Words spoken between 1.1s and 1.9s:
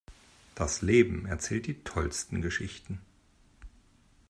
erzählt die